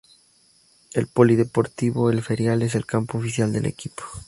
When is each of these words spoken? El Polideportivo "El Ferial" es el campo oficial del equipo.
El 0.93 1.05
Polideportivo 1.05 2.09
"El 2.09 2.23
Ferial" 2.23 2.63
es 2.63 2.73
el 2.73 2.87
campo 2.87 3.19
oficial 3.19 3.53
del 3.53 3.67
equipo. 3.67 4.01